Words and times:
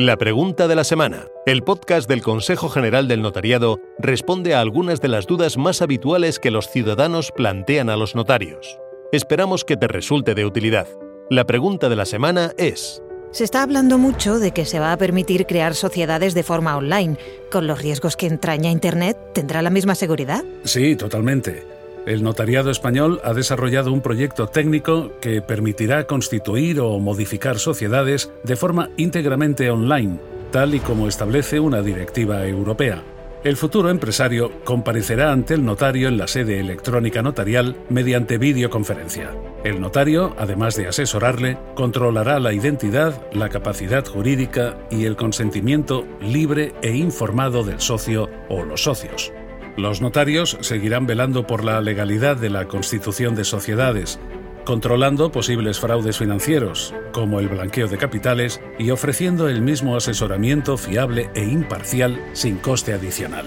La 0.00 0.16
pregunta 0.16 0.68
de 0.68 0.76
la 0.76 0.84
semana. 0.84 1.26
El 1.44 1.64
podcast 1.64 2.08
del 2.08 2.22
Consejo 2.22 2.68
General 2.68 3.08
del 3.08 3.20
Notariado 3.20 3.80
responde 3.98 4.54
a 4.54 4.60
algunas 4.60 5.00
de 5.00 5.08
las 5.08 5.26
dudas 5.26 5.56
más 5.56 5.82
habituales 5.82 6.38
que 6.38 6.52
los 6.52 6.68
ciudadanos 6.68 7.32
plantean 7.32 7.90
a 7.90 7.96
los 7.96 8.14
notarios. 8.14 8.78
Esperamos 9.10 9.64
que 9.64 9.76
te 9.76 9.88
resulte 9.88 10.36
de 10.36 10.46
utilidad. 10.46 10.86
La 11.30 11.46
pregunta 11.46 11.88
de 11.88 11.96
la 11.96 12.04
semana 12.04 12.52
es... 12.58 13.02
Se 13.32 13.42
está 13.42 13.64
hablando 13.64 13.98
mucho 13.98 14.38
de 14.38 14.52
que 14.52 14.66
se 14.66 14.78
va 14.78 14.92
a 14.92 14.98
permitir 14.98 15.46
crear 15.46 15.74
sociedades 15.74 16.32
de 16.32 16.44
forma 16.44 16.76
online. 16.76 17.16
Con 17.50 17.66
los 17.66 17.82
riesgos 17.82 18.16
que 18.16 18.28
entraña 18.28 18.70
Internet, 18.70 19.18
¿tendrá 19.34 19.62
la 19.62 19.70
misma 19.70 19.96
seguridad? 19.96 20.44
Sí, 20.62 20.94
totalmente. 20.94 21.77
El 22.08 22.22
notariado 22.22 22.70
español 22.70 23.20
ha 23.22 23.34
desarrollado 23.34 23.92
un 23.92 24.00
proyecto 24.00 24.46
técnico 24.46 25.12
que 25.20 25.42
permitirá 25.42 26.06
constituir 26.06 26.80
o 26.80 26.98
modificar 26.98 27.58
sociedades 27.58 28.32
de 28.44 28.56
forma 28.56 28.88
íntegramente 28.96 29.70
online, 29.70 30.18
tal 30.50 30.74
y 30.74 30.80
como 30.80 31.06
establece 31.06 31.60
una 31.60 31.82
directiva 31.82 32.46
europea. 32.46 33.04
El 33.44 33.58
futuro 33.58 33.90
empresario 33.90 34.64
comparecerá 34.64 35.32
ante 35.32 35.52
el 35.52 35.66
notario 35.66 36.08
en 36.08 36.16
la 36.16 36.28
sede 36.28 36.60
electrónica 36.60 37.20
notarial 37.20 37.76
mediante 37.90 38.38
videoconferencia. 38.38 39.30
El 39.62 39.78
notario, 39.78 40.34
además 40.38 40.76
de 40.76 40.88
asesorarle, 40.88 41.58
controlará 41.74 42.40
la 42.40 42.54
identidad, 42.54 43.20
la 43.34 43.50
capacidad 43.50 44.06
jurídica 44.06 44.78
y 44.90 45.04
el 45.04 45.14
consentimiento 45.14 46.06
libre 46.22 46.72
e 46.80 46.96
informado 46.96 47.64
del 47.64 47.80
socio 47.80 48.30
o 48.48 48.64
los 48.64 48.84
socios. 48.84 49.30
Los 49.78 50.00
notarios 50.00 50.58
seguirán 50.60 51.06
velando 51.06 51.46
por 51.46 51.62
la 51.62 51.80
legalidad 51.80 52.36
de 52.36 52.50
la 52.50 52.66
constitución 52.66 53.36
de 53.36 53.44
sociedades, 53.44 54.18
controlando 54.64 55.30
posibles 55.30 55.78
fraudes 55.78 56.18
financieros, 56.18 56.92
como 57.12 57.38
el 57.38 57.46
blanqueo 57.46 57.86
de 57.86 57.96
capitales, 57.96 58.60
y 58.76 58.90
ofreciendo 58.90 59.48
el 59.48 59.62
mismo 59.62 59.94
asesoramiento 59.94 60.76
fiable 60.78 61.30
e 61.36 61.44
imparcial 61.44 62.20
sin 62.32 62.56
coste 62.56 62.92
adicional. 62.92 63.46